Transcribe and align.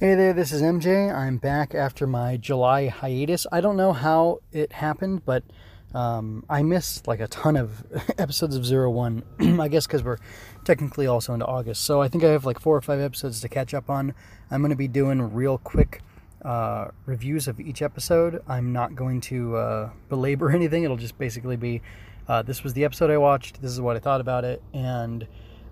Hey 0.00 0.14
there, 0.14 0.32
this 0.32 0.52
is 0.52 0.62
MJ. 0.62 1.12
I'm 1.12 1.38
back 1.38 1.74
after 1.74 2.06
my 2.06 2.36
July 2.36 2.86
hiatus. 2.86 3.48
I 3.50 3.60
don't 3.60 3.76
know 3.76 3.92
how 3.92 4.38
it 4.52 4.70
happened, 4.70 5.24
but 5.24 5.42
um, 5.92 6.44
I 6.48 6.62
missed 6.62 7.08
like 7.08 7.18
a 7.18 7.26
ton 7.26 7.56
of 7.56 7.84
episodes 8.16 8.54
of 8.54 8.64
Zero 8.64 8.92
One. 8.92 9.24
I 9.40 9.66
guess 9.66 9.88
because 9.88 10.04
we're 10.04 10.18
technically 10.64 11.08
also 11.08 11.34
into 11.34 11.46
August. 11.46 11.82
So 11.82 12.00
I 12.00 12.06
think 12.06 12.22
I 12.22 12.28
have 12.28 12.46
like 12.46 12.60
four 12.60 12.76
or 12.76 12.80
five 12.80 13.00
episodes 13.00 13.40
to 13.40 13.48
catch 13.48 13.74
up 13.74 13.90
on. 13.90 14.14
I'm 14.52 14.60
going 14.60 14.70
to 14.70 14.76
be 14.76 14.86
doing 14.86 15.34
real 15.34 15.58
quick 15.58 16.00
uh, 16.44 16.90
reviews 17.04 17.48
of 17.48 17.58
each 17.58 17.82
episode. 17.82 18.40
I'm 18.46 18.72
not 18.72 18.94
going 18.94 19.20
to 19.22 19.56
uh, 19.56 19.90
belabor 20.08 20.50
anything. 20.54 20.84
It'll 20.84 20.96
just 20.96 21.18
basically 21.18 21.56
be 21.56 21.82
uh, 22.28 22.42
this 22.42 22.62
was 22.62 22.72
the 22.72 22.84
episode 22.84 23.10
I 23.10 23.16
watched, 23.16 23.60
this 23.62 23.72
is 23.72 23.80
what 23.80 23.96
I 23.96 23.98
thought 23.98 24.20
about 24.20 24.44
it, 24.44 24.62
and 24.72 25.26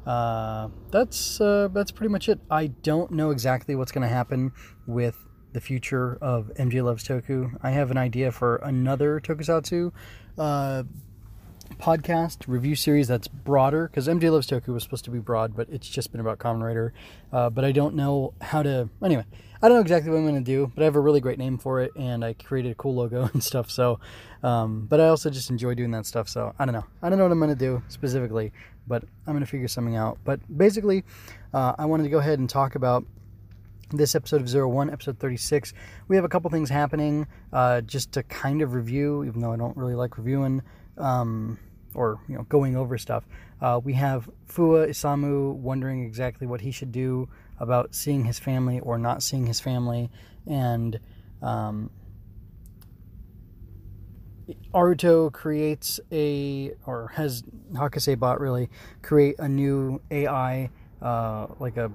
uh, 0.06 0.68
that's 0.90 1.40
uh, 1.40 1.68
that's 1.72 1.90
pretty 1.90 2.12
much 2.12 2.28
it. 2.28 2.38
I 2.50 2.68
don't 2.68 3.10
know 3.10 3.30
exactly 3.30 3.74
what's 3.74 3.92
going 3.92 4.06
to 4.08 4.14
happen 4.14 4.52
with 4.86 5.16
the 5.52 5.60
future 5.60 6.18
of 6.20 6.52
MJ 6.58 6.84
Loves 6.84 7.02
Toku. 7.02 7.56
I 7.62 7.70
have 7.70 7.90
an 7.90 7.96
idea 7.96 8.30
for 8.30 8.56
another 8.56 9.20
Tokusatsu 9.20 9.92
uh, 10.38 10.84
podcast 11.78 12.44
review 12.46 12.74
series 12.74 13.08
that's 13.08 13.28
broader 13.28 13.88
because 13.88 14.08
MJ 14.08 14.30
Loves 14.30 14.46
Toku 14.46 14.68
was 14.68 14.82
supposed 14.82 15.04
to 15.04 15.10
be 15.10 15.18
broad, 15.18 15.54
but 15.54 15.68
it's 15.68 15.88
just 15.88 16.12
been 16.12 16.20
about 16.20 16.38
Kamen 16.38 16.62
Rider. 16.62 16.92
Uh, 17.32 17.50
but 17.50 17.64
I 17.64 17.72
don't 17.72 17.94
know 17.94 18.34
how 18.40 18.62
to. 18.62 18.88
Anyway, 19.02 19.24
I 19.62 19.68
don't 19.68 19.76
know 19.76 19.82
exactly 19.82 20.10
what 20.10 20.18
I'm 20.18 20.24
going 20.24 20.36
to 20.36 20.40
do, 20.40 20.70
but 20.74 20.82
I 20.82 20.84
have 20.84 20.96
a 20.96 21.00
really 21.00 21.20
great 21.20 21.38
name 21.38 21.58
for 21.58 21.80
it, 21.80 21.92
and 21.96 22.24
I 22.24 22.34
created 22.34 22.72
a 22.72 22.74
cool 22.74 22.94
logo 22.94 23.28
and 23.32 23.42
stuff. 23.42 23.70
So, 23.70 24.00
um, 24.42 24.86
but 24.86 25.00
I 25.00 25.08
also 25.08 25.30
just 25.30 25.50
enjoy 25.50 25.74
doing 25.74 25.90
that 25.92 26.06
stuff. 26.06 26.28
So 26.28 26.54
I 26.58 26.64
don't 26.64 26.74
know. 26.74 26.84
I 27.02 27.08
don't 27.08 27.18
know 27.18 27.24
what 27.24 27.32
I'm 27.32 27.38
going 27.38 27.50
to 27.50 27.56
do 27.56 27.82
specifically, 27.88 28.52
but 28.86 29.04
I'm 29.26 29.32
going 29.32 29.44
to 29.44 29.50
figure 29.50 29.68
something 29.68 29.96
out. 29.96 30.18
But 30.24 30.40
basically, 30.56 31.04
uh, 31.52 31.74
I 31.78 31.86
wanted 31.86 32.04
to 32.04 32.10
go 32.10 32.18
ahead 32.18 32.38
and 32.38 32.48
talk 32.48 32.74
about 32.74 33.04
this 33.90 34.14
episode 34.14 34.40
of 34.40 34.48
Zero 34.48 34.68
One, 34.68 34.90
episode 34.90 35.18
36. 35.18 35.72
We 36.08 36.16
have 36.16 36.24
a 36.24 36.28
couple 36.28 36.50
things 36.50 36.70
happening 36.70 37.26
uh, 37.52 37.80
just 37.82 38.12
to 38.12 38.22
kind 38.24 38.62
of 38.62 38.74
review, 38.74 39.24
even 39.24 39.40
though 39.40 39.52
I 39.52 39.56
don't 39.56 39.76
really 39.76 39.94
like 39.94 40.18
reviewing 40.18 40.62
um, 40.98 41.58
or 41.94 42.20
you 42.28 42.36
know 42.36 42.42
going 42.44 42.76
over 42.76 42.98
stuff. 42.98 43.24
Uh, 43.60 43.80
we 43.82 43.94
have 43.94 44.28
Fuwa 44.48 44.88
Isamu 44.88 45.54
wondering 45.54 46.04
exactly 46.04 46.46
what 46.46 46.60
he 46.60 46.70
should 46.70 46.92
do 46.92 47.28
about 47.58 47.94
seeing 47.94 48.24
his 48.24 48.38
family 48.38 48.80
or 48.80 48.98
not 48.98 49.22
seeing 49.22 49.46
his 49.46 49.60
family, 49.60 50.10
and 50.46 51.00
um, 51.42 51.90
Aruto 54.72 55.32
creates 55.32 55.98
a, 56.12 56.72
or 56.86 57.08
has 57.14 57.42
Hakase 57.72 58.18
Bot 58.18 58.40
really 58.40 58.70
create 59.02 59.36
a 59.38 59.48
new 59.48 60.00
AI, 60.10 60.70
uh, 61.02 61.46
like 61.58 61.76
a 61.76 61.90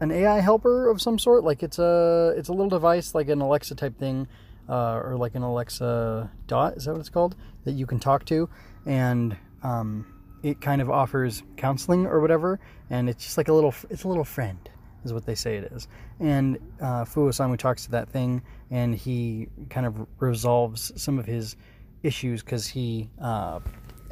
an 0.00 0.10
AI 0.10 0.40
helper 0.40 0.88
of 0.88 1.02
some 1.02 1.18
sort. 1.18 1.44
Like 1.44 1.62
it's 1.62 1.78
a 1.78 2.32
it's 2.36 2.48
a 2.48 2.52
little 2.52 2.70
device 2.70 3.14
like 3.14 3.28
an 3.28 3.40
Alexa 3.40 3.74
type 3.74 3.98
thing, 3.98 4.28
uh, 4.70 5.00
or 5.04 5.16
like 5.16 5.34
an 5.34 5.42
Alexa 5.42 6.30
Dot. 6.46 6.76
Is 6.76 6.84
that 6.84 6.92
what 6.92 7.00
it's 7.00 7.10
called? 7.10 7.34
That 7.64 7.72
you 7.72 7.86
can 7.86 7.98
talk 7.98 8.24
to, 8.26 8.48
and 8.86 9.36
um, 9.62 10.06
it 10.42 10.60
kind 10.60 10.80
of 10.80 10.88
offers 10.88 11.42
counseling 11.56 12.06
or 12.06 12.20
whatever. 12.20 12.60
And 12.88 13.10
it's 13.10 13.24
just 13.24 13.36
like 13.36 13.48
a 13.48 13.52
little 13.52 13.74
it's 13.90 14.04
a 14.04 14.08
little 14.08 14.24
friend 14.24 14.70
is 15.04 15.12
what 15.12 15.26
they 15.26 15.34
say 15.34 15.56
it 15.56 15.72
is. 15.72 15.88
And 16.20 16.58
uh, 16.80 17.04
Fuwa 17.04 17.30
Isamu 17.30 17.58
talks 17.58 17.84
to 17.86 17.90
that 17.92 18.08
thing, 18.08 18.42
and 18.70 18.94
he 18.94 19.48
kind 19.70 19.86
of 19.86 20.06
resolves 20.18 20.92
some 21.00 21.18
of 21.18 21.26
his 21.26 21.56
issues 22.02 22.42
because 22.42 22.66
he 22.66 23.10
uh, 23.20 23.60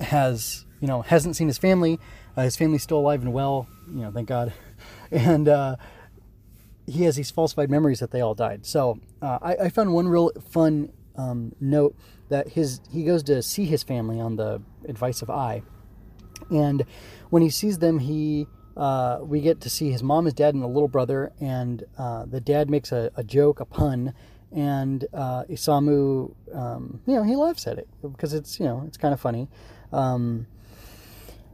has, 0.01 0.64
you 0.81 0.89
know, 0.89 1.03
hasn't 1.03 1.36
seen 1.36 1.47
his 1.47 1.59
family. 1.59 1.98
Uh, 2.36 2.42
his 2.42 2.56
family's 2.56 2.83
still 2.83 2.98
alive 2.98 3.23
and 3.23 3.33
well, 3.33 3.69
you 3.89 4.01
know, 4.01 4.11
thank 4.11 4.29
God. 4.29 4.53
And 5.11 5.48
uh, 5.48 5.77
he 6.89 7.05
has 7.05 7.17
these 7.17 7.31
falsified 7.31 7.70
memories 7.70 8.00
that 8.00 8.11
they 8.11 8.20
all 8.20 8.34
died. 8.34 8.64
So 8.67 8.98
uh, 9.22 9.39
I, 9.42 9.56
I, 9.56 9.69
found 9.69 9.92
one 9.92 10.08
real 10.08 10.31
fun 10.50 10.92
um, 11.17 11.55
note 11.61 11.97
that 12.28 12.48
his 12.48 12.80
he 12.90 13.05
goes 13.05 13.23
to 13.24 13.42
see 13.42 13.64
his 13.64 13.83
family 13.83 14.20
on 14.20 14.36
the 14.36 14.63
advice 14.89 15.23
of 15.23 15.30
I, 15.30 15.63
and 16.51 16.85
when 17.30 17.42
he 17.42 17.51
sees 17.51 17.79
them, 17.79 17.98
he 17.98 18.46
uh, 18.77 19.18
we 19.23 19.40
get 19.40 19.61
to 19.63 19.70
see 19.70 19.90
his 19.90 20.02
mom, 20.02 20.24
his 20.24 20.35
dad, 20.35 20.55
and 20.55 20.63
the 20.63 20.68
little 20.68 20.89
brother. 20.89 21.33
And 21.40 21.85
uh, 21.98 22.27
the 22.27 22.40
dad 22.40 22.70
makes 22.70 22.92
a, 22.92 23.11
a, 23.17 23.24
joke, 23.24 23.58
a 23.58 23.64
pun, 23.64 24.14
and 24.52 25.05
uh, 25.13 25.45
Isamu, 25.45 26.33
um, 26.55 27.01
you 27.05 27.14
know, 27.17 27.24
he 27.24 27.34
laughs 27.34 27.67
at 27.67 27.79
it 27.79 27.89
because 28.01 28.33
it's 28.33 28.58
you 28.58 28.67
know 28.67 28.84
it's 28.86 28.96
kind 28.96 29.13
of 29.13 29.20
funny. 29.20 29.48
Um, 29.92 30.46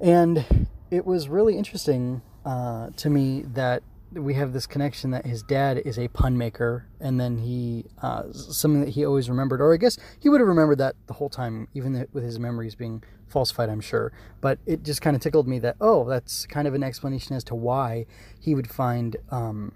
and 0.00 0.44
it 0.90 1.06
was 1.06 1.28
really 1.28 1.56
interesting 1.56 2.20
uh, 2.44 2.90
to 2.96 3.08
me 3.10 3.42
that 3.54 3.82
we 4.18 4.34
have 4.34 4.52
this 4.52 4.66
connection 4.66 5.10
that 5.10 5.26
his 5.26 5.42
dad 5.42 5.78
is 5.84 5.98
a 5.98 6.08
pun 6.08 6.36
maker, 6.36 6.86
and 7.00 7.20
then 7.20 7.38
he 7.38 7.86
uh, 8.02 8.32
something 8.32 8.80
that 8.84 8.90
he 8.90 9.04
always 9.04 9.28
remembered, 9.28 9.60
or 9.60 9.74
I 9.74 9.76
guess 9.76 9.98
he 10.18 10.28
would 10.28 10.40
have 10.40 10.48
remembered 10.48 10.78
that 10.78 10.96
the 11.06 11.14
whole 11.14 11.28
time, 11.28 11.68
even 11.74 12.06
with 12.12 12.24
his 12.24 12.38
memories 12.38 12.74
being 12.74 13.02
falsified, 13.26 13.68
I'm 13.68 13.80
sure. 13.80 14.12
But 14.40 14.58
it 14.66 14.82
just 14.82 15.00
kind 15.00 15.16
of 15.16 15.22
tickled 15.22 15.48
me 15.48 15.58
that 15.60 15.76
oh, 15.80 16.08
that's 16.08 16.46
kind 16.46 16.68
of 16.68 16.74
an 16.74 16.82
explanation 16.82 17.36
as 17.36 17.44
to 17.44 17.54
why 17.54 18.06
he 18.38 18.54
would 18.54 18.70
find 18.70 19.16
um, 19.30 19.72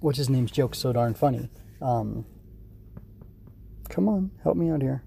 what's 0.00 0.18
his 0.18 0.30
name's 0.30 0.50
joke 0.50 0.74
so 0.74 0.92
darn 0.92 1.14
funny. 1.14 1.50
Um, 1.80 2.26
come 3.88 4.08
on, 4.08 4.30
help 4.42 4.56
me 4.56 4.70
out 4.70 4.82
here. 4.82 5.02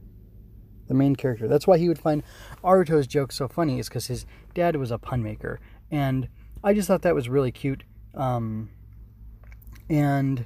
The 0.88 0.94
main 0.94 1.16
character. 1.16 1.47
That's 1.47 1.66
why 1.66 1.78
he 1.78 1.88
would 1.88 2.00
find 2.00 2.23
Aruto's 2.63 3.07
joke 3.07 3.31
so 3.31 3.47
funny, 3.47 3.79
is 3.79 3.89
because 3.89 4.07
his 4.07 4.25
dad 4.53 4.75
was 4.75 4.91
a 4.91 4.97
pun 4.97 5.23
maker, 5.23 5.59
and 5.89 6.28
I 6.63 6.73
just 6.73 6.88
thought 6.88 7.01
that 7.01 7.16
was 7.16 7.29
really 7.29 7.51
cute 7.51 7.83
um, 8.16 8.69
and 9.90 10.46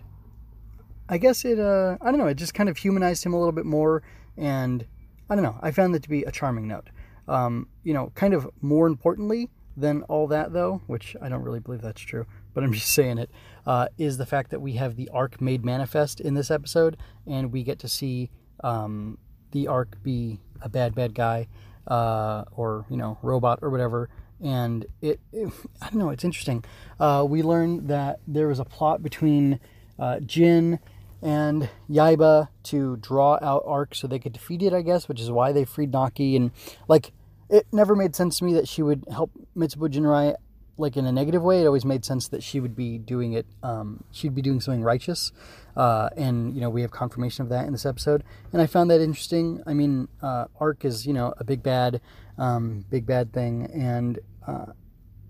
I 1.09 1.17
guess 1.17 1.45
it, 1.45 1.59
uh, 1.59 1.97
I 2.01 2.11
don't 2.11 2.17
know, 2.17 2.27
it 2.27 2.35
just 2.35 2.53
kind 2.53 2.69
of 2.69 2.77
humanized 2.77 3.23
him 3.23 3.33
a 3.33 3.37
little 3.37 3.53
bit 3.53 3.65
more. 3.65 4.03
And 4.37 4.85
I 5.29 5.35
don't 5.35 5.43
know, 5.43 5.57
I 5.61 5.71
found 5.71 5.93
that 5.95 6.03
to 6.03 6.09
be 6.09 6.23
a 6.23 6.31
charming 6.31 6.67
note. 6.67 6.89
Um, 7.27 7.67
you 7.83 7.93
know, 7.93 8.11
kind 8.15 8.33
of 8.33 8.49
more 8.61 8.87
importantly 8.87 9.49
than 9.75 10.01
all 10.03 10.27
that, 10.27 10.53
though, 10.53 10.81
which 10.87 11.15
I 11.21 11.29
don't 11.29 11.43
really 11.43 11.59
believe 11.59 11.81
that's 11.81 12.01
true, 12.01 12.25
but 12.53 12.63
I'm 12.63 12.73
just 12.73 12.93
saying 12.93 13.17
it, 13.19 13.29
uh, 13.65 13.87
is 13.97 14.17
the 14.17 14.25
fact 14.25 14.51
that 14.51 14.61
we 14.61 14.73
have 14.73 14.95
the 14.95 15.09
arc 15.09 15.39
made 15.39 15.63
manifest 15.63 16.19
in 16.19 16.33
this 16.33 16.49
episode, 16.49 16.97
and 17.25 17.51
we 17.51 17.63
get 17.63 17.79
to 17.79 17.87
see 17.87 18.29
um, 18.63 19.17
the 19.51 19.67
arc 19.67 20.01
be 20.03 20.39
a 20.61 20.69
bad, 20.69 20.95
bad 20.95 21.13
guy, 21.13 21.47
uh, 21.87 22.43
or, 22.51 22.85
you 22.89 22.97
know, 22.97 23.17
robot 23.21 23.59
or 23.61 23.69
whatever, 23.69 24.09
and 24.41 24.85
it, 25.01 25.19
it, 25.31 25.51
I 25.81 25.89
don't 25.89 25.99
know 25.99 26.09
it's 26.09 26.23
interesting. 26.23 26.63
Uh, 26.99 27.25
we 27.27 27.41
learned 27.43 27.87
that 27.89 28.19
there 28.27 28.47
was 28.47 28.59
a 28.59 28.65
plot 28.65 29.03
between 29.03 29.59
uh, 29.99 30.19
Jin 30.19 30.79
and 31.21 31.69
Yaiba 31.89 32.49
to 32.63 32.97
draw 32.97 33.39
out 33.41 33.63
Ark 33.65 33.95
so 33.95 34.07
they 34.07 34.19
could 34.19 34.33
defeat 34.33 34.61
it, 34.61 34.73
I 34.73 34.81
guess, 34.81 35.07
which 35.07 35.19
is 35.19 35.31
why 35.31 35.51
they 35.51 35.65
freed 35.65 35.91
Naki. 35.91 36.35
And 36.35 36.51
like, 36.87 37.11
it 37.49 37.65
never 37.71 37.95
made 37.95 38.15
sense 38.15 38.39
to 38.39 38.45
me 38.45 38.53
that 38.53 38.67
she 38.67 38.83
would 38.83 39.05
help 39.11 39.31
Metsubou 39.55 39.91
Jinrai 39.91 40.35
like 40.77 40.95
in 40.97 41.05
a 41.05 41.11
negative 41.11 41.41
way. 41.43 41.61
It 41.61 41.65
always 41.65 41.85
made 41.85 42.05
sense 42.05 42.27
that 42.29 42.43
she 42.43 42.59
would 42.59 42.75
be 42.75 42.97
doing 42.97 43.33
it. 43.33 43.45
Um, 43.63 44.03
she'd 44.11 44.35
be 44.35 44.41
doing 44.41 44.61
something 44.61 44.83
righteous, 44.83 45.31
uh, 45.75 46.09
and 46.15 46.53
you 46.55 46.61
know 46.61 46.69
we 46.69 46.81
have 46.81 46.91
confirmation 46.91 47.43
of 47.43 47.49
that 47.49 47.65
in 47.65 47.71
this 47.71 47.85
episode. 47.85 48.23
And 48.53 48.61
I 48.61 48.67
found 48.67 48.89
that 48.91 49.01
interesting. 49.01 49.61
I 49.65 49.73
mean, 49.73 50.07
uh, 50.21 50.45
Ark 50.59 50.85
is 50.85 51.05
you 51.05 51.13
know 51.13 51.33
a 51.37 51.43
big 51.43 51.63
bad 51.63 52.01
um, 52.37 52.85
big 52.89 53.05
bad 53.05 53.33
thing, 53.33 53.69
and 53.73 54.19
uh, 54.45 54.67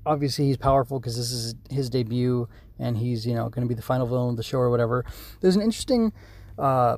obviously 0.06 0.46
he's 0.46 0.58
powerful 0.58 1.00
because 1.00 1.18
this 1.18 1.32
is 1.32 1.56
his 1.70 1.90
debut, 1.90 2.48
and 2.80 2.98
he's 2.98 3.26
you 3.26 3.34
know 3.34 3.50
going 3.50 3.66
to 3.66 3.70
be 3.70 3.76
the 3.76 3.82
final 3.82 4.08
villain 4.08 4.32
of 4.32 4.38
the 4.38 4.44
show 4.44 4.60
or 4.60 4.70
whatever. 4.70 5.06
There's 5.42 5.56
an 5.56 5.62
interesting 5.62 6.14
uh, 6.60 6.98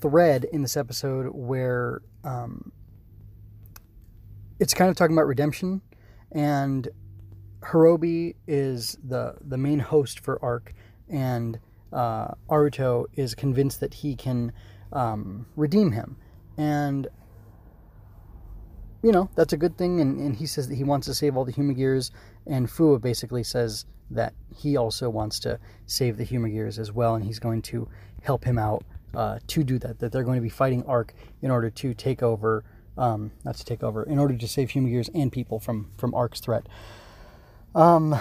thread 0.00 0.44
in 0.52 0.62
this 0.62 0.76
episode 0.76 1.28
where 1.34 2.02
um, 2.24 2.72
it's 4.58 4.74
kind 4.74 4.90
of 4.90 4.96
talking 4.96 5.16
about 5.16 5.26
redemption, 5.26 5.82
and 6.32 6.88
Horobi 7.62 8.34
is 8.46 8.98
the 9.02 9.36
the 9.40 9.58
main 9.58 9.78
host 9.78 10.20
for 10.20 10.42
Ark, 10.42 10.74
and 11.08 11.58
uh, 11.92 12.28
Aruto 12.48 13.06
is 13.14 13.34
convinced 13.34 13.80
that 13.80 13.94
he 13.94 14.14
can 14.14 14.52
um, 14.92 15.46
redeem 15.56 15.92
him, 15.92 16.16
and 16.56 17.08
you 19.06 19.12
know, 19.12 19.30
that's 19.36 19.52
a 19.52 19.56
good 19.56 19.78
thing. 19.78 20.00
And, 20.00 20.18
and 20.18 20.34
he 20.34 20.46
says 20.46 20.66
that 20.68 20.74
he 20.74 20.82
wants 20.82 21.06
to 21.06 21.14
save 21.14 21.36
all 21.36 21.44
the 21.44 21.52
Humagears. 21.52 22.10
And 22.44 22.66
Fuwa 22.66 23.00
basically 23.00 23.44
says 23.44 23.86
that 24.10 24.34
he 24.52 24.76
also 24.76 25.08
wants 25.08 25.38
to 25.40 25.60
save 25.86 26.16
the 26.16 26.24
Humagears 26.24 26.80
as 26.80 26.90
well. 26.90 27.14
And 27.14 27.24
he's 27.24 27.38
going 27.38 27.62
to 27.62 27.88
help 28.22 28.42
him 28.42 28.58
out 28.58 28.84
uh, 29.14 29.38
to 29.46 29.62
do 29.62 29.78
that. 29.78 30.00
That 30.00 30.10
they're 30.10 30.24
going 30.24 30.38
to 30.38 30.42
be 30.42 30.48
fighting 30.48 30.82
Ark 30.86 31.14
in 31.40 31.52
order 31.52 31.70
to 31.70 31.94
take 31.94 32.20
over, 32.20 32.64
um, 32.98 33.30
not 33.44 33.54
to 33.54 33.64
take 33.64 33.84
over, 33.84 34.02
in 34.02 34.18
order 34.18 34.36
to 34.36 34.48
save 34.48 34.70
Humagears 34.70 35.08
and 35.14 35.30
people 35.30 35.60
from, 35.60 35.92
from 35.96 36.12
Ark's 36.12 36.40
threat. 36.40 36.66
Um, 37.76 38.14
I 38.14 38.20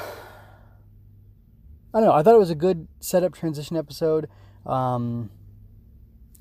don't 1.93 2.03
know. 2.03 2.11
I 2.11 2.23
thought 2.23 2.35
it 2.35 2.39
was 2.39 2.49
a 2.49 2.55
good 2.55 2.89
setup 2.99 3.33
transition 3.33 3.77
episode. 3.77 4.27
Um, 4.65 5.31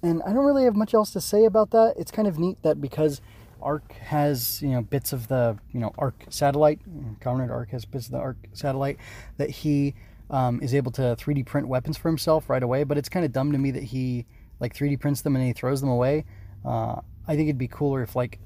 and 0.03 0.21
I 0.25 0.33
don't 0.33 0.45
really 0.45 0.65
have 0.65 0.75
much 0.75 0.95
else 0.95 1.13
to 1.13 1.21
say 1.21 1.45
about 1.45 1.71
that. 1.71 1.95
It's 1.97 2.11
kind 2.11 2.27
of 2.27 2.41
neat 2.41 2.61
that 2.63 2.81
because 2.81 3.21
Ark 3.63 3.93
has 3.93 4.61
you 4.61 4.71
know 4.71 4.83
bits 4.83 5.13
of 5.13 5.29
the 5.29 5.57
you 5.73 5.79
know 5.79 5.93
Ark 5.97 6.25
satellite. 6.29 6.81
Kamen 7.21 7.51
Ark 7.51 7.71
has 7.71 7.85
bits 7.85 8.07
of 8.07 8.13
the 8.13 8.19
Ark 8.19 8.37
satellite 8.53 8.99
that 9.37 9.49
he 9.49 9.95
um, 10.29 10.61
is 10.61 10.75
able 10.75 10.91
to 10.93 11.03
3D 11.03 11.47
print 11.47 11.69
weapons 11.69 11.97
for 11.97 12.09
himself 12.09 12.51
right 12.51 12.65
away. 12.65 12.83
But 12.83 12.99
it's 12.99 13.09
kind 13.09 13.25
of 13.25 13.31
dumb 13.31 13.53
to 13.53 13.59
me 13.59 13.71
that 13.71 13.85
he 13.85 14.27
like 14.59 14.75
3D 14.75 14.99
prints 14.99 15.21
them 15.21 15.37
and 15.37 15.45
he 15.45 15.53
throws 15.53 15.81
them 15.81 15.91
away. 15.91 16.25
Uh, 16.65 16.97
I 17.29 17.37
think 17.37 17.49
it'd 17.49 17.59
be 17.59 17.69
cooler 17.69 18.03
if 18.03 18.17
like 18.17 18.41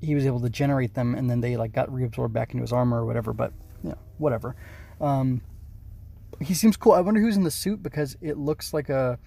he 0.00 0.14
was 0.14 0.24
able 0.24 0.40
to 0.40 0.50
generate 0.50 0.94
them 0.94 1.16
and 1.16 1.28
then 1.28 1.40
they 1.40 1.56
like 1.56 1.72
got 1.72 1.88
reabsorbed 1.88 2.32
back 2.32 2.52
into 2.52 2.62
his 2.62 2.72
armor 2.72 3.02
or 3.02 3.06
whatever. 3.06 3.32
But 3.32 3.52
whatever. 4.18 4.56
Um, 5.00 5.42
he 6.40 6.54
seems 6.54 6.76
cool. 6.76 6.92
I 6.92 7.00
wonder 7.00 7.20
who's 7.20 7.36
in 7.36 7.44
the 7.44 7.50
suit 7.50 7.82
because 7.82 8.16
it 8.20 8.36
looks 8.36 8.74
like 8.74 8.88
a 8.88 9.18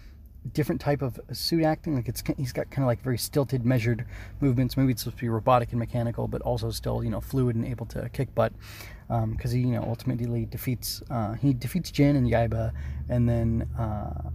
different 0.54 0.82
type 0.82 1.02
of 1.02 1.20
suit 1.32 1.64
acting. 1.64 1.96
Like 1.96 2.08
it's 2.08 2.24
he's 2.38 2.54
got 2.54 2.70
kind 2.70 2.84
of 2.84 2.88
like 2.88 3.02
very 3.02 3.18
stilted, 3.18 3.66
measured 3.66 4.06
movements. 4.40 4.78
Maybe 4.78 4.92
it's 4.92 5.04
supposed 5.04 5.18
to 5.18 5.22
be 5.22 5.30
robotic 5.30 5.72
and 5.72 5.80
mechanical, 5.80 6.28
but 6.28 6.42
also 6.42 6.72
still 6.72 7.04
you 7.04 7.10
know 7.10 7.22
fluid 7.22 7.56
and 7.56 7.66
able 7.66 7.86
to 7.88 8.10
kick 8.10 8.34
butt. 8.36 8.54
Because 9.08 9.54
um, 9.54 9.58
he 9.58 9.60
you 9.60 9.74
know 9.74 9.84
ultimately 9.84 10.46
defeats 10.46 11.02
uh, 11.10 11.34
he 11.34 11.54
defeats 11.54 11.92
Jin 11.92 12.16
and 12.16 12.30
Yaiba, 12.30 12.72
and 13.10 13.28
then 13.28 13.68
uh, 13.78 14.30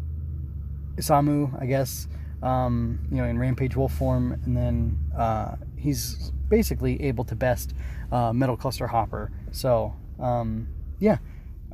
Isamu, 0.96 1.60
I 1.60 1.66
guess. 1.66 2.08
Um, 2.42 2.98
you 3.08 3.18
know, 3.18 3.24
in 3.24 3.38
Rampage 3.38 3.76
Wolf 3.76 3.94
form, 3.94 4.32
and 4.32 4.56
then 4.56 4.98
uh, 5.16 5.54
he's 5.76 6.32
basically 6.48 7.00
able 7.00 7.22
to 7.22 7.36
best 7.36 7.72
uh, 8.10 8.32
Metal 8.32 8.56
Cluster 8.56 8.88
Hopper. 8.88 9.30
So, 9.52 9.94
um, 10.22 10.68
yeah, 10.98 11.18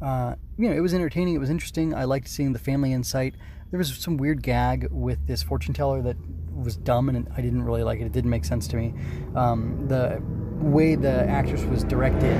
uh, 0.02 0.34
you 0.56 0.68
know, 0.68 0.74
it 0.74 0.80
was 0.80 0.94
entertaining. 0.94 1.34
It 1.34 1.38
was 1.38 1.50
interesting. 1.50 1.94
I 1.94 2.04
liked 2.04 2.28
seeing 2.28 2.52
the 2.52 2.58
family 2.58 2.92
insight 2.92 3.34
there 3.70 3.78
was 3.78 3.94
some 3.96 4.16
weird 4.16 4.42
gag 4.42 4.88
with 4.90 5.26
this 5.26 5.42
fortune 5.42 5.74
teller 5.74 6.00
that 6.02 6.16
was 6.54 6.76
dumb 6.76 7.08
and 7.08 7.28
I 7.36 7.42
didn't 7.42 7.62
really 7.62 7.82
like 7.82 8.00
it. 8.00 8.04
It 8.04 8.12
didn't 8.12 8.30
make 8.30 8.44
sense 8.44 8.66
to 8.68 8.76
me. 8.76 8.94
Um, 9.34 9.86
the 9.88 10.22
way 10.64 10.94
the 10.94 11.28
actress 11.28 11.62
was 11.64 11.84
directed 11.84 12.36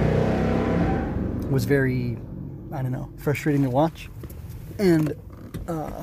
was 1.50 1.64
very, 1.64 2.18
I 2.72 2.82
don't 2.82 2.92
know, 2.92 3.10
frustrating 3.16 3.62
to 3.62 3.70
watch, 3.70 4.10
and 4.78 5.14
uh, 5.66 6.02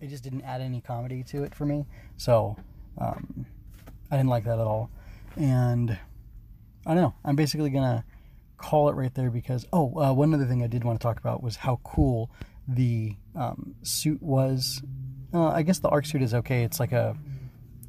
it 0.00 0.08
just 0.08 0.24
didn't 0.24 0.42
add 0.42 0.60
any 0.60 0.80
comedy 0.80 1.22
to 1.24 1.44
it 1.44 1.54
for 1.54 1.64
me. 1.64 1.86
So 2.16 2.56
um, 2.98 3.46
I 4.10 4.16
didn't 4.16 4.28
like 4.28 4.44
that 4.44 4.58
at 4.58 4.66
all, 4.66 4.90
and 5.36 5.90
I 6.86 6.94
don't 6.94 7.02
know. 7.02 7.14
I'm 7.24 7.36
basically 7.36 7.70
gonna 7.70 8.04
call 8.58 8.88
it 8.88 8.94
right 8.94 9.14
there 9.14 9.30
because 9.30 9.66
oh, 9.72 9.92
uh, 10.00 10.12
one 10.12 10.32
other 10.34 10.46
thing 10.46 10.62
I 10.62 10.66
did 10.66 10.84
want 10.84 11.00
to 11.00 11.02
talk 11.02 11.18
about 11.18 11.42
was 11.42 11.56
how 11.56 11.80
cool 11.84 12.30
the 12.68 13.16
um, 13.34 13.74
suit 13.82 14.22
was. 14.22 14.82
Uh, 15.32 15.48
I 15.48 15.62
guess 15.62 15.78
the 15.78 15.88
arc 15.88 16.06
suit 16.06 16.22
is 16.22 16.34
okay. 16.34 16.64
It's 16.64 16.80
like 16.80 16.92
a. 16.92 17.16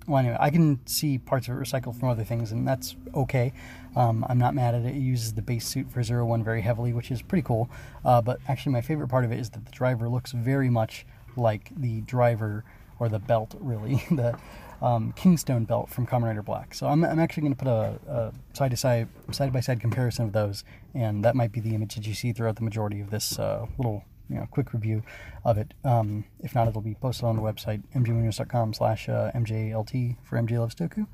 Well, 0.07 0.19
anyway, 0.19 0.37
I 0.39 0.51
can 0.51 0.79
see 0.87 1.17
parts 1.17 1.49
of 1.49 1.57
it 1.57 1.59
recycled 1.59 1.99
from 1.99 2.07
other 2.07 2.23
things, 2.23 2.53
and 2.53 2.65
that's 2.65 2.95
okay. 3.13 3.51
Um, 3.95 4.25
I'm 4.29 4.37
not 4.37 4.55
mad 4.55 4.73
at 4.73 4.83
it. 4.83 4.95
It 4.95 4.99
uses 4.99 5.33
the 5.33 5.41
base 5.41 5.67
suit 5.67 5.91
for 5.91 6.01
Zero 6.01 6.25
One 6.25 6.43
very 6.43 6.61
heavily, 6.61 6.93
which 6.93 7.11
is 7.11 7.21
pretty 7.21 7.41
cool. 7.41 7.69
Uh, 8.05 8.21
but 8.21 8.39
actually, 8.47 8.71
my 8.71 8.81
favorite 8.81 9.09
part 9.09 9.25
of 9.25 9.31
it 9.31 9.39
is 9.39 9.49
that 9.49 9.65
the 9.65 9.71
driver 9.71 10.07
looks 10.07 10.31
very 10.31 10.69
much 10.69 11.05
like 11.35 11.71
the 11.75 12.01
driver 12.01 12.63
or 12.99 13.09
the 13.09 13.19
belt, 13.19 13.55
really, 13.59 13.95
the 14.11 14.37
um, 14.81 15.13
Kingstone 15.13 15.67
belt 15.67 15.89
from 15.89 16.05
Kamen 16.05 16.23
Rider 16.23 16.41
Black. 16.41 16.73
So 16.73 16.87
I'm, 16.87 17.03
I'm 17.03 17.19
actually 17.19 17.41
going 17.41 17.55
to 17.55 17.63
put 17.63 17.67
a, 17.67 18.33
side 18.53 18.71
to 18.71 18.77
side, 18.77 19.07
side 19.31 19.53
by 19.53 19.59
side 19.59 19.81
comparison 19.81 20.25
of 20.25 20.33
those, 20.33 20.63
and 20.93 21.23
that 21.25 21.35
might 21.35 21.51
be 21.51 21.59
the 21.59 21.75
image 21.75 21.95
that 21.95 22.05
you 22.07 22.13
see 22.13 22.33
throughout 22.33 22.55
the 22.55 22.63
majority 22.63 23.01
of 23.01 23.09
this 23.09 23.39
uh, 23.39 23.65
little 23.77 24.03
you 24.29 24.35
know, 24.35 24.47
quick 24.51 24.73
review 24.73 25.03
of 25.45 25.57
it. 25.57 25.73
Um, 25.83 26.25
if 26.39 26.53
not, 26.53 26.67
it'll 26.67 26.81
be 26.81 26.95
posted 26.95 27.25
on 27.25 27.35
the 27.35 27.41
website, 27.41 27.83
mjmunoz.com 27.95 28.73
slash 28.73 29.09
uh, 29.09 29.31
mjlt 29.33 30.17
for 30.23 30.37
MJ 30.37 30.59
Loves 30.59 30.75
Toku. 30.75 31.07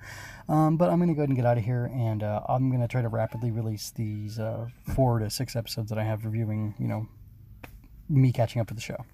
Um, 0.50 0.78
but 0.78 0.90
I'm 0.90 0.98
going 0.98 1.10
to 1.10 1.14
go 1.14 1.22
ahead 1.22 1.30
and 1.30 1.36
get 1.36 1.46
out 1.46 1.58
of 1.58 1.64
here, 1.64 1.92
and 1.94 2.24
uh, 2.24 2.42
I'm 2.50 2.70
going 2.70 2.82
to 2.82 2.88
try 2.88 3.02
to 3.02 3.10
rapidly 3.10 3.52
release 3.52 3.92
these 3.92 4.40
uh, 4.40 4.68
four 4.96 5.20
to 5.20 5.30
six 5.30 5.56
episodes 5.56 5.90
that 5.90 6.00
I 6.00 6.04
have 6.04 6.26
reviewing, 6.26 6.76
you 6.80 6.88
know, 6.88 7.08
me 8.10 8.32
catching 8.32 8.62
up 8.62 8.68
to 8.68 8.74
the 8.74 8.82
show. 8.82 9.06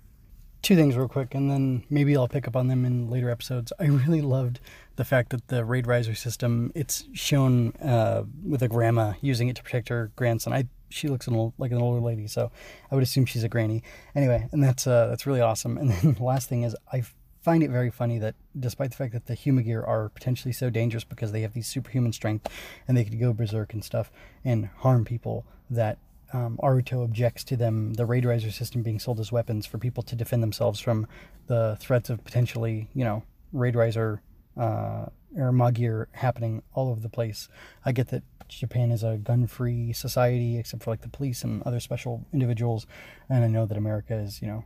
Two 0.61 0.75
things 0.75 0.97
real 0.97 1.07
quick, 1.07 1.33
and 1.33 1.50
then 1.50 1.83
maybe 1.89 2.15
I'll 2.17 2.27
pick 2.27 2.47
up 2.47 2.56
on 2.56 2.67
them 2.67 2.85
in 2.85 3.09
later 3.09 3.29
episodes. 3.29 3.71
I 3.79 3.85
really 3.85 4.21
loved 4.21 4.59
the 4.97 5.06
fact 5.06 5.29
that 5.29 5.47
the 5.47 5.63
Raid 5.63 5.88
Riser 5.88 6.15
system, 6.15 6.71
it's 6.75 7.06
shown 7.13 7.71
uh, 7.77 8.23
with 8.45 8.61
a 8.61 8.67
grandma 8.67 9.13
using 9.21 9.47
it 9.47 9.56
to 9.56 9.63
protect 9.63 9.89
her 9.89 10.11
grandson. 10.15 10.53
I 10.53 10.65
she 10.89 11.07
looks 11.07 11.27
an 11.27 11.35
old, 11.35 11.53
like 11.57 11.71
an 11.71 11.77
older 11.77 12.01
lady, 12.01 12.27
so 12.27 12.51
I 12.91 12.95
would 12.95 13.03
assume 13.03 13.25
she's 13.25 13.44
a 13.44 13.50
granny. 13.50 13.83
Anyway, 14.15 14.47
and 14.51 14.63
that's 14.63 14.88
uh, 14.88 15.07
that's 15.07 15.25
really 15.25 15.41
awesome. 15.41 15.77
And 15.77 15.91
then 15.91 16.13
the 16.17 16.23
last 16.23 16.50
thing 16.50 16.63
is 16.63 16.75
I 16.91 17.03
find 17.41 17.63
it 17.63 17.69
very 17.69 17.89
funny 17.89 18.19
that 18.19 18.35
despite 18.59 18.91
the 18.91 18.97
fact 18.97 19.13
that 19.13 19.27
the 19.27 19.35
Humagear 19.35 19.88
are 19.88 20.09
potentially 20.09 20.51
so 20.51 20.69
dangerous 20.69 21.03
because 21.03 21.31
they 21.31 21.41
have 21.41 21.53
these 21.53 21.67
superhuman 21.67 22.11
strength 22.11 22.50
and 22.88 22.97
they 22.97 23.03
could 23.03 23.19
go 23.19 23.33
berserk 23.33 23.73
and 23.73 23.83
stuff 23.83 24.11
and 24.44 24.69
harm 24.79 25.06
people, 25.06 25.45
that 25.69 25.97
um, 26.34 26.60
Aruto 26.62 27.04
objects 27.04 27.44
to 27.46 27.56
them, 27.56 27.94
the 27.94 28.06
Raid 28.06 28.26
Riser 28.26 28.52
system 28.52 28.84
being 28.84 29.00
sold 29.00 29.20
as 29.20 29.31
weapons 29.31 29.66
for 29.66 29.78
people 29.78 30.04
to 30.04 30.16
defend 30.16 30.44
themselves 30.44 30.80
from 30.80 31.08
the 31.48 31.78
threats 31.80 32.10
of 32.10 32.24
potentially, 32.24 32.88
you 32.94 33.04
know, 33.04 33.24
Raid 33.52 33.76
Riser 33.76 34.22
uh, 34.58 35.06
or 35.36 35.52
Magia 35.52 36.06
happening 36.12 36.64
all 36.74 36.90
over 36.90 37.00
the 37.00 37.10
place. 37.10 37.50
I 37.86 37.92
get 37.92 38.10
that 38.10 38.24
Japan 38.48 38.92
is 38.92 39.04
a 39.04 39.18
gun-free 39.18 39.94
society, 39.94 40.58
except 40.58 40.84
for 40.84 40.92
like 40.92 41.02
the 41.02 41.10
police 41.10 41.44
and 41.44 41.62
other 41.64 41.80
special 41.80 42.26
individuals, 42.34 42.88
and 43.30 43.44
I 43.44 43.48
know 43.48 43.66
that 43.66 43.78
America 43.78 44.16
is, 44.16 44.42
you 44.42 44.48
know, 44.48 44.66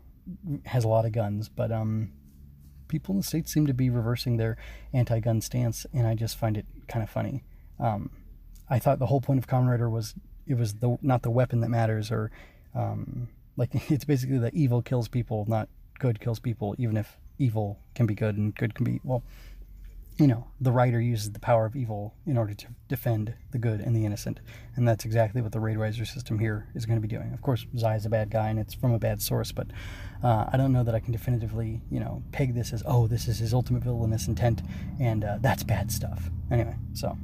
has 0.66 0.86
a 0.86 0.88
lot 0.88 1.06
of 1.06 1.12
guns, 1.12 1.50
but 1.50 1.72
um, 1.72 2.12
people 2.88 3.14
in 3.14 3.20
the 3.20 3.24
states 3.24 3.52
seem 3.52 3.68
to 3.68 3.74
be 3.74 3.90
reversing 3.90 4.38
their 4.38 4.58
anti-gun 4.94 5.42
stance, 5.42 5.86
and 5.94 6.08
I 6.08 6.16
just 6.16 6.38
find 6.38 6.58
it 6.58 6.66
kind 6.88 7.04
of 7.04 7.10
funny. 7.10 7.44
Um, 7.80 8.10
I 8.70 8.80
thought 8.80 9.00
the 9.00 9.08
whole 9.08 9.22
point 9.22 9.40
of 9.40 9.48
Kamen 9.48 9.70
Rider 9.70 9.90
was 9.90 10.16
it 10.48 10.56
was 10.56 10.76
the 10.76 10.98
not 11.02 11.22
the 11.22 11.32
weapon 11.32 11.62
that 11.62 11.70
matters, 11.70 12.12
or 12.12 12.32
um, 12.76 13.28
like 13.58 13.70
it's 13.92 14.06
basically 14.06 14.38
that 14.40 14.54
evil 14.54 14.82
kills 14.82 15.08
people, 15.08 15.46
not 15.48 15.70
good 16.00 16.20
kills 16.20 16.40
people, 16.40 16.76
even 16.78 16.98
if 16.98 17.18
evil 17.40 17.80
can 17.96 18.06
be 18.06 18.16
good 18.16 18.38
and 18.38 18.56
good 18.56 18.76
can 18.76 18.86
be 18.86 19.00
well 19.04 19.24
you 20.18 20.28
know, 20.28 20.46
the 20.62 20.72
writer 20.72 21.02
uses 21.02 21.32
the 21.32 21.40
power 21.40 21.66
of 21.66 21.76
evil 21.76 22.14
in 22.26 22.38
order 22.38 22.54
to 22.54 22.68
defend 22.88 23.34
the 23.52 23.58
good 23.58 23.80
and 23.80 23.96
the 23.96 24.06
innocent. 24.06 24.40
And 24.76 24.88
that's 24.88 25.06
exactly 25.06 25.42
what 25.42 25.52
the 25.52 25.60
Raid 25.60 25.78
Riser 25.78 26.06
system 26.06 26.38
here 26.40 26.68
is 26.76 26.86
going 26.86 26.98
to 26.98 27.02
be 27.02 27.08
doing. 27.08 27.34
Of 27.34 27.42
course, 27.42 27.66
Zai 27.78 27.96
is 27.96 28.06
a 28.06 28.10
bad 28.10 28.30
guy 28.30 28.50
and 28.50 28.60
it's 28.60 28.74
from 28.74 28.94
a 28.94 29.00
bad 29.00 29.22
source, 29.22 29.52
but 29.52 29.68
uh, 30.24 30.50
I 30.52 30.58
don't 30.58 30.72
know 30.72 30.84
that 30.84 30.94
I 30.94 31.00
can 31.00 31.12
definitively, 31.12 31.82
you 31.90 32.00
know, 32.00 32.22
peg 32.32 32.54
this 32.54 32.74
as, 32.74 32.84
oh, 32.86 33.08
this 33.08 33.28
is 33.28 33.40
his 33.40 33.54
ultimate 33.54 33.84
villainous 33.84 34.28
intent 34.28 34.62
and 35.00 35.24
uh, 35.24 35.38
that's 35.42 35.64
bad 35.64 35.92
stuff. 35.92 36.30
Anyway, 36.52 36.76
so. 36.94 37.18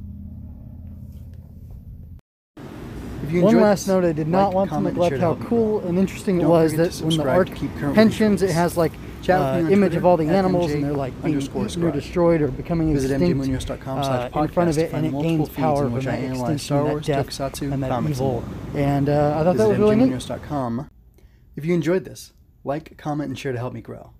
One 3.28 3.60
last 3.60 3.86
note, 3.86 4.04
I 4.04 4.12
did 4.12 4.28
not 4.28 4.46
like, 4.46 4.54
want 4.54 4.70
to 4.70 4.80
neglect 4.80 5.18
how 5.18 5.34
cool 5.36 5.80
and 5.80 5.98
interesting 5.98 6.40
it 6.40 6.46
was 6.46 6.74
that 6.76 6.94
when 7.04 7.16
the 7.16 7.28
arc 7.28 7.48
henshins, 7.48 8.42
it 8.42 8.50
has 8.50 8.76
like 8.76 8.92
uh, 9.28 9.68
image 9.70 9.94
of 9.94 10.04
all 10.06 10.16
the 10.16 10.28
animals 10.28 10.72
and 10.72 10.82
they're 10.84 10.92
like 10.92 11.12
being 11.22 11.40
eaten 11.40 11.84
or 11.84 11.90
destroyed 11.90 12.40
or 12.40 12.48
becoming 12.48 12.92
Visit 12.94 13.20
extinct 13.20 13.70
uh, 13.70 14.30
in 14.34 14.48
front 14.48 14.70
of 14.70 14.78
it 14.78 14.92
and 14.92 15.06
it 15.06 15.12
gains 15.12 15.48
power 15.50 15.90
from 15.90 16.00
that 16.00 16.18
extinction, 16.18 16.58
Star 16.58 16.84
Wars, 16.84 17.06
that 17.06 17.12
death, 17.12 17.26
Tokusatsu, 17.26 17.72
and 17.72 17.82
that 17.82 18.08
evil. 18.08 18.44
And 18.74 19.08
uh, 19.08 19.36
I 19.38 19.44
thought 19.44 19.56
that 19.56 19.68
was 19.68 19.78
really 19.78 19.96
neat. 19.96 20.30
If 21.56 21.64
you 21.66 21.74
enjoyed 21.74 22.04
this, 22.04 22.32
like, 22.64 22.96
comment, 22.96 23.28
and 23.28 23.38
share 23.38 23.52
to 23.52 23.58
help 23.58 23.72
me 23.74 23.80
grow. 23.80 24.12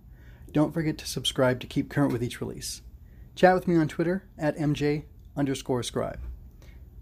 Don't 0.52 0.72
forget 0.72 0.98
to 0.98 1.06
subscribe 1.06 1.60
to 1.60 1.66
keep 1.66 1.88
current 1.88 2.12
with 2.12 2.22
each 2.22 2.40
release. 2.40 2.82
Chat 3.34 3.54
with 3.54 3.68
me 3.68 3.76
on 3.76 3.88
Twitter 3.88 4.24
at 4.36 4.56
MJ 4.56 5.04
underscore 5.36 5.82
scribe. 5.82 6.18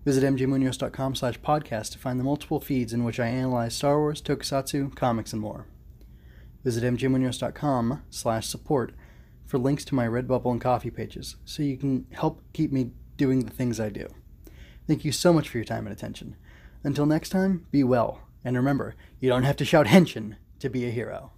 Visit 0.09 0.25
mjmunoz.com 0.25 1.17
slash 1.17 1.39
podcast 1.41 1.93
to 1.93 1.99
find 1.99 2.19
the 2.19 2.25
multiple 2.25 2.61
feeds 2.61 2.95
in 2.95 3.05
which 3.05 3.21
I 3.21 3.27
analyze 3.27 3.77
Star 3.77 3.99
Wars, 3.99 4.23
Tokusatsu, 4.23 4.97
comics, 4.97 5.35
and 5.35 5.43
more. 5.43 5.67
Visit 6.65 6.83
mjmunoz.com 6.83 8.03
slash 8.09 8.47
support 8.47 8.95
for 9.45 9.59
links 9.59 9.85
to 9.85 9.95
my 9.95 10.07
Redbubble 10.07 10.51
and 10.51 10.63
Ko-fi 10.63 10.89
pages 10.89 11.37
so 11.45 11.63
you 11.63 11.77
can 11.77 12.07
help 12.13 12.41
keep 12.55 12.73
me 12.73 12.93
doing 13.19 13.45
the 13.45 13.53
things 13.53 13.79
I 13.79 13.91
do. 13.91 14.09
Thank 14.87 15.05
you 15.05 15.13
so 15.13 15.31
much 15.31 15.47
for 15.47 15.59
your 15.59 15.67
time 15.67 15.87
and 15.87 15.95
attention. 15.95 16.37
Until 16.83 17.05
next 17.05 17.29
time, 17.29 17.67
be 17.71 17.85
well, 17.85 18.23
and 18.43 18.57
remember, 18.57 18.95
you 19.21 19.29
don't 19.29 19.43
have 19.43 19.57
to 19.57 19.67
shout 19.67 19.89
henshin 19.89 20.37
to 20.61 20.71
be 20.71 20.87
a 20.87 20.91
hero. 20.91 21.33